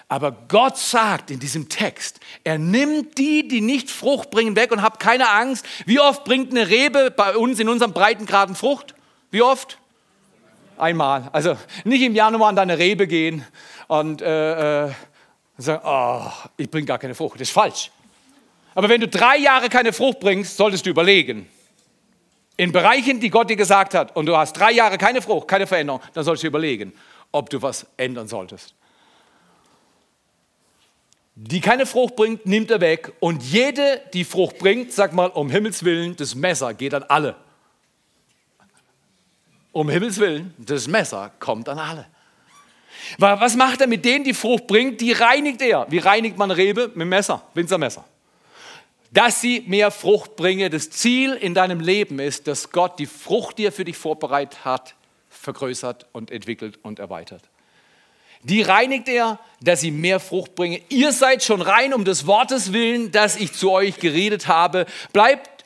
[0.07, 4.83] Aber Gott sagt in diesem Text, er nimmt die, die nicht Frucht bringen, weg und
[4.83, 5.65] habt keine Angst.
[5.87, 8.95] Wie oft bringt eine Rebe bei uns in unserem Breitengraden Frucht?
[9.31, 9.79] Wie oft?
[10.83, 11.31] Einmal.
[11.31, 13.47] Also nicht im Januar an deine Rebe gehen
[13.87, 14.93] und äh, äh,
[15.57, 17.35] sagen, oh, ich bringe gar keine Frucht.
[17.35, 17.93] Das ist falsch.
[18.75, 21.49] Aber wenn du drei Jahre keine Frucht bringst, solltest du überlegen.
[22.57, 25.69] In Bereichen, die Gott dir gesagt hat, und du hast drei Jahre keine Frucht, keine
[25.69, 26.93] Veränderung, dann solltest du überlegen,
[27.31, 28.75] ob du was ändern solltest.
[31.37, 33.13] Die keine Frucht bringt, nimmt er weg.
[33.21, 37.37] Und jede, die Frucht bringt, sag mal, um Himmels Willen, das Messer geht an alle.
[39.73, 42.07] Um Himmels Willen, das Messer kommt an alle.
[43.19, 45.01] Was macht er mit denen, die Frucht bringt?
[45.01, 45.87] Die reinigt er.
[45.91, 46.91] Wie reinigt man Rebe?
[46.95, 48.05] Mit Messer, Winzermesser
[49.13, 50.71] dass sie mehr Frucht bringe.
[50.71, 54.65] Das Ziel in deinem Leben ist, dass Gott die Frucht, die er für dich vorbereitet
[54.65, 54.95] hat,
[55.29, 57.43] vergrößert und entwickelt und erweitert.
[58.43, 60.81] Die reinigt er, dass sie mehr Frucht bringe.
[60.89, 64.87] Ihr seid schon rein um des Wortes willen, dass ich zu euch geredet habe.
[65.13, 65.65] Bleibt,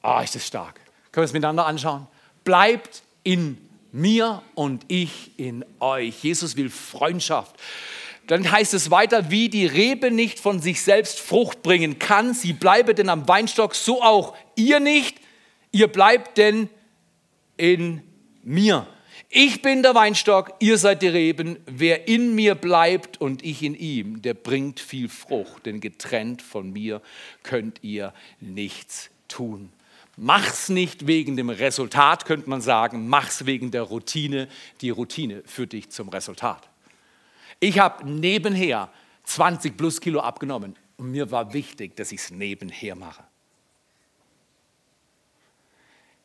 [0.00, 0.76] ah, ist das stark.
[1.12, 2.06] Können wir es miteinander anschauen?
[2.48, 3.58] Bleibt in
[3.92, 6.24] mir und ich in euch.
[6.24, 7.54] Jesus will Freundschaft.
[8.26, 12.54] Dann heißt es weiter, wie die Rebe nicht von sich selbst Frucht bringen kann, sie
[12.54, 15.18] bleibe denn am Weinstock, so auch ihr nicht,
[15.72, 16.70] ihr bleibt denn
[17.58, 18.02] in
[18.42, 18.86] mir.
[19.28, 21.58] Ich bin der Weinstock, ihr seid die Reben.
[21.66, 26.72] Wer in mir bleibt und ich in ihm, der bringt viel Frucht, denn getrennt von
[26.72, 27.02] mir
[27.42, 29.70] könnt ihr nichts tun.
[30.20, 34.48] Mach's nicht wegen dem Resultat, könnte man sagen, mach's wegen der Routine.
[34.80, 36.68] Die Routine führt dich zum Resultat.
[37.60, 38.90] Ich habe nebenher
[39.22, 43.22] 20 plus Kilo abgenommen und mir war wichtig, dass ich es nebenher mache.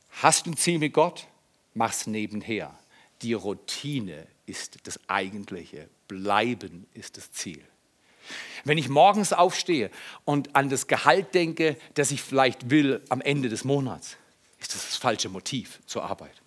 [0.10, 1.28] Hast du ein Ziel mit Gott?
[1.76, 2.74] Mach's nebenher.
[3.22, 5.88] Die Routine ist das Eigentliche.
[6.08, 7.64] Bleiben ist das Ziel.
[8.64, 9.92] Wenn ich morgens aufstehe
[10.26, 14.18] und an das Gehalt denke, das ich vielleicht will am Ende des Monats,
[14.60, 16.44] ist das das falsche Motiv zur Arbeit.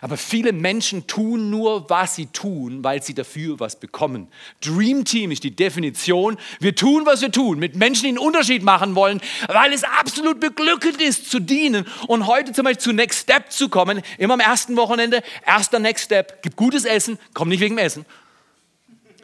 [0.00, 4.28] Aber viele Menschen tun nur, was sie tun, weil sie dafür was bekommen.
[4.60, 6.38] Dream Team ist die Definition.
[6.60, 10.40] Wir tun, was wir tun, mit Menschen, die einen Unterschied machen wollen, weil es absolut
[10.40, 11.86] beglückend ist, zu dienen.
[12.06, 16.04] Und heute zum Beispiel zu Next Step zu kommen, immer am ersten Wochenende, erster Next
[16.04, 18.06] Step, gib gutes Essen, komm nicht wegen dem Essen,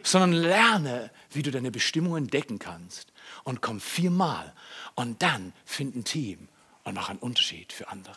[0.02, 3.12] sondern lerne, wie du deine Bestimmung entdecken kannst.
[3.42, 4.52] Und komm viermal.
[4.94, 6.48] Und dann find ein Team
[6.84, 8.16] und mach einen Unterschied für andere.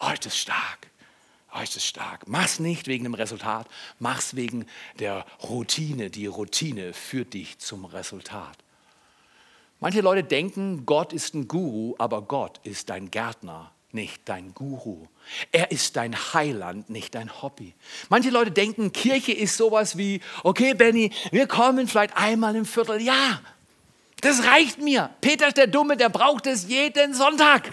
[0.00, 0.88] Heute ist stark.
[1.54, 2.28] Oh, ist stark.
[2.28, 3.66] Mach's nicht wegen dem Resultat,
[3.98, 4.66] mach's wegen
[4.98, 6.10] der Routine.
[6.10, 8.58] Die Routine führt dich zum Resultat.
[9.80, 15.06] Manche Leute denken, Gott ist ein Guru, aber Gott ist dein Gärtner, nicht dein Guru.
[15.50, 17.74] Er ist dein Heiland, nicht dein Hobby.
[18.08, 23.40] Manche Leute denken, Kirche ist sowas wie, okay, Benny, wir kommen vielleicht einmal im Vierteljahr.
[24.20, 25.10] Das reicht mir.
[25.20, 27.70] Peter der Dumme, der braucht es jeden Sonntag.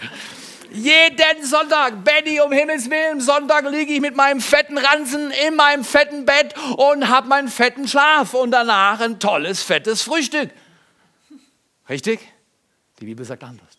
[0.72, 5.84] Jeden Sonntag, Benny, um Himmels Willen, Sonntag liege ich mit meinem fetten Ranzen in meinem
[5.84, 10.50] fetten Bett und habe meinen fetten Schlaf und danach ein tolles, fettes Frühstück.
[11.88, 12.20] Richtig?
[12.98, 13.75] Die Bibel sagt anders.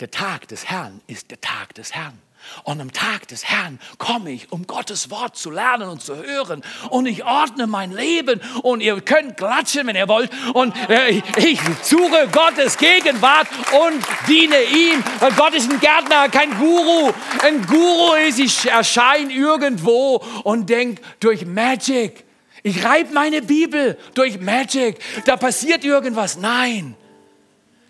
[0.00, 2.16] Der Tag des Herrn ist der Tag des Herrn.
[2.62, 6.62] Und am Tag des Herrn komme ich, um Gottes Wort zu lernen und zu hören.
[6.90, 8.40] Und ich ordne mein Leben.
[8.62, 10.30] Und ihr könnt klatschen, wenn ihr wollt.
[10.54, 13.48] Und äh, ich suche Gottes Gegenwart
[13.84, 15.02] und diene ihm.
[15.18, 17.12] Weil Gott ist ein Gärtner, kein Guru.
[17.42, 22.24] Ein Guru ist, ich erscheine irgendwo und denke durch Magic.
[22.62, 24.98] Ich reibe meine Bibel durch Magic.
[25.24, 26.36] Da passiert irgendwas.
[26.36, 26.96] Nein.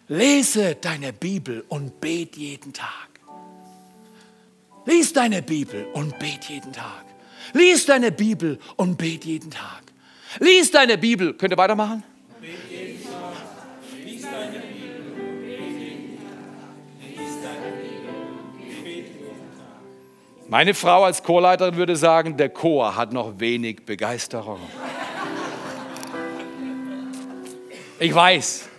[0.09, 3.09] Lese deine Bibel und bet jeden Tag.
[4.87, 7.05] Lies deine Bibel und bet jeden Tag.
[7.53, 9.83] Lies deine Bibel und bet jeden Tag.
[10.41, 11.35] Lies deine Bibel.
[11.35, 12.03] Könnt ihr weitermachen?
[20.49, 24.61] Meine Frau als Chorleiterin würde sagen, der Chor hat noch wenig Begeisterung.
[27.99, 28.71] Ich weiß,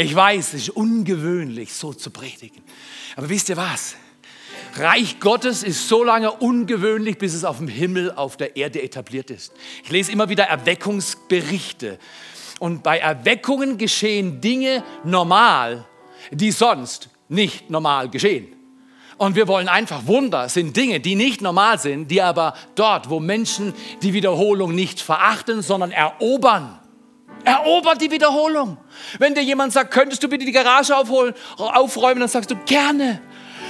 [0.00, 2.62] ich weiß, es ist ungewöhnlich, so zu predigen.
[3.16, 3.96] Aber wisst ihr was?
[4.76, 9.30] Reich Gottes ist so lange ungewöhnlich, bis es auf dem Himmel, auf der Erde etabliert
[9.30, 9.52] ist.
[9.82, 11.98] Ich lese immer wieder Erweckungsberichte.
[12.60, 15.86] Und bei Erweckungen geschehen Dinge normal,
[16.30, 18.48] die sonst nicht normal geschehen.
[19.16, 23.20] Und wir wollen einfach Wunder, sind Dinge, die nicht normal sind, die aber dort, wo
[23.20, 26.79] Menschen die Wiederholung nicht verachten, sondern erobern,
[27.44, 28.76] Erobert die Wiederholung.
[29.18, 33.20] Wenn dir jemand sagt, könntest du bitte die Garage aufholen, aufräumen, dann sagst du gerne.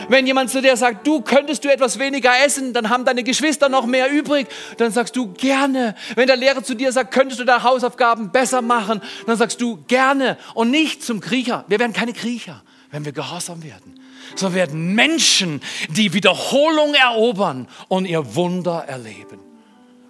[0.08, 3.68] Wenn jemand zu dir sagt, du könntest du etwas weniger essen, dann haben deine Geschwister
[3.68, 4.46] noch mehr übrig,
[4.78, 5.94] dann sagst du gerne.
[6.14, 9.78] Wenn der Lehrer zu dir sagt, könntest du deine Hausaufgaben besser machen, dann sagst du
[9.88, 11.64] gerne und nicht zum Kriecher.
[11.68, 14.00] Wir werden keine Kriecher, wenn wir gehorsam werden.
[14.36, 19.40] So werden Menschen, die Wiederholung erobern und ihr Wunder erleben.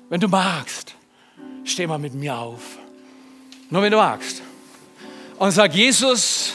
[0.08, 0.94] Wenn du magst,
[1.64, 2.79] steh mal mit mir auf.
[3.70, 4.42] Nur wenn du magst.
[5.38, 6.54] Und sag, Jesus,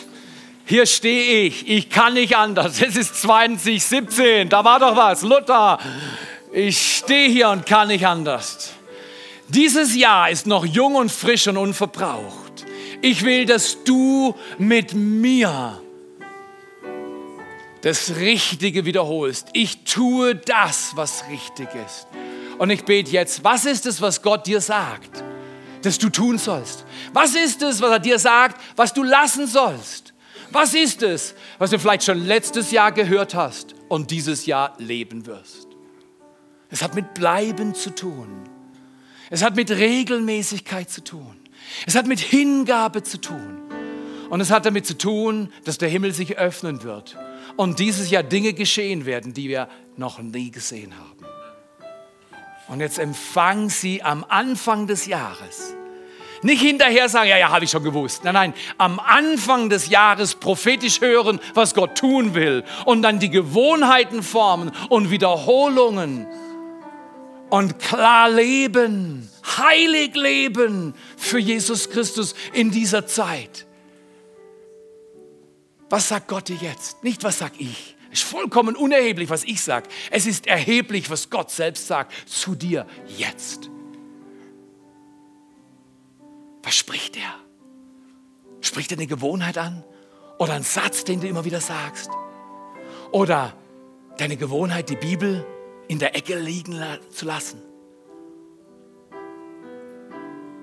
[0.66, 2.82] hier stehe ich, ich kann nicht anders.
[2.82, 5.80] Es ist 2017, da war doch was, Luther.
[6.52, 8.74] Ich stehe hier und kann nicht anders.
[9.48, 12.66] Dieses Jahr ist noch jung und frisch und unverbraucht.
[13.02, 15.82] Ich will, dass du mit mir
[17.82, 19.50] das Richtige wiederholst.
[19.54, 22.08] Ich tue das, was richtig ist.
[22.58, 25.24] Und ich bete jetzt, was ist es, was Gott dir sagt,
[25.86, 26.86] dass du tun sollst?
[27.14, 30.14] Was ist es, was er dir sagt, was du lassen sollst?
[30.52, 35.26] Was ist es, was du vielleicht schon letztes Jahr gehört hast und dieses Jahr leben
[35.26, 35.68] wirst?
[36.70, 38.50] Es hat mit Bleiben zu tun.
[39.30, 41.36] Es hat mit Regelmäßigkeit zu tun.
[41.86, 43.62] Es hat mit Hingabe zu tun.
[44.30, 47.18] Und es hat damit zu tun, dass der Himmel sich öffnen wird
[47.58, 51.35] und dieses Jahr Dinge geschehen werden, die wir noch nie gesehen haben.
[52.68, 55.76] Und jetzt empfang sie am Anfang des Jahres.
[56.42, 58.24] Nicht hinterher sagen, ja, ja, habe ich schon gewusst.
[58.24, 63.30] Nein, nein, am Anfang des Jahres prophetisch hören, was Gott tun will und dann die
[63.30, 66.28] Gewohnheiten formen und Wiederholungen
[67.50, 73.66] und klar leben, heilig leben für Jesus Christus in dieser Zeit.
[75.90, 77.04] Was sagt Gott dir jetzt?
[77.04, 77.95] Nicht, was sag ich.
[78.16, 79.90] Ist vollkommen unerheblich, was ich sage.
[80.10, 82.88] Es ist erheblich, was Gott selbst sagt zu dir
[83.18, 83.70] jetzt.
[86.64, 87.36] Was spricht er?
[88.62, 89.84] Spricht er eine Gewohnheit an?
[90.40, 92.10] Oder einen Satz, den du immer wieder sagst?
[93.12, 93.54] Oder
[94.18, 95.46] deine Gewohnheit, die Bibel
[95.90, 97.62] in der Ecke liegen zu lassen?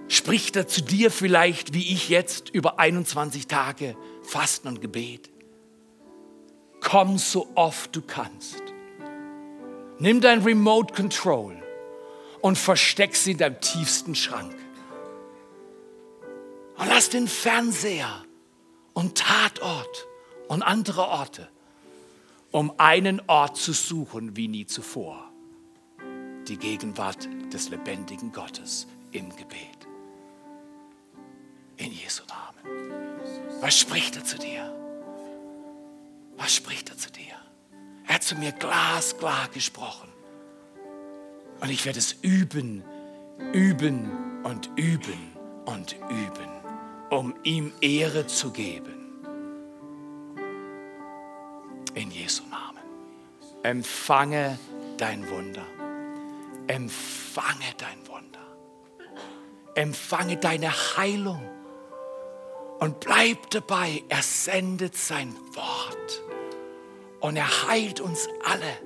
[0.08, 5.31] Spricht er zu dir vielleicht, wie ich jetzt, über 21 Tage Fasten und Gebet?
[6.82, 8.60] Komm so oft du kannst.
[9.98, 11.56] Nimm dein Remote Control
[12.40, 14.54] und versteck sie in deinem tiefsten Schrank.
[16.76, 18.24] Und lass den Fernseher
[18.94, 20.08] und Tatort
[20.48, 21.48] und andere Orte,
[22.50, 25.30] um einen Ort zu suchen wie nie zuvor.
[26.48, 29.86] Die Gegenwart des lebendigen Gottes im Gebet
[31.76, 33.12] in Jesu Namen.
[33.60, 34.81] Was spricht er zu dir?
[36.42, 37.36] Was spricht er zu dir?
[38.08, 40.08] Er hat zu mir glasklar gesprochen.
[41.60, 42.82] Und ich werde es üben,
[43.52, 44.10] üben
[44.42, 45.36] und üben
[45.66, 46.50] und üben,
[47.10, 49.22] um ihm Ehre zu geben.
[51.94, 52.82] In Jesu Namen.
[53.62, 54.58] Empfange
[54.98, 55.64] dein Wunder.
[56.66, 58.40] Empfange dein Wunder.
[59.76, 61.48] Empfange deine Heilung
[62.80, 66.31] und bleibt dabei, er sendet sein Wort
[67.22, 68.78] und er heilt uns alle.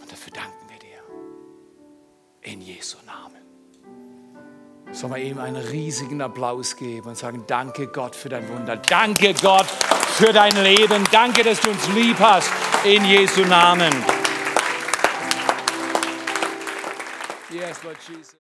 [0.00, 0.98] Und dafür danken wir dir.
[2.42, 3.36] In Jesu Namen.
[4.92, 8.76] Sollen wir ihm einen riesigen Applaus geben und sagen, danke Gott für dein Wunder.
[8.76, 11.04] Danke Gott für dein Leben.
[11.12, 12.50] Danke, dass du uns lieb hast.
[12.84, 13.94] In Jesu Namen.
[17.50, 18.34] Yes, Lord Jesus.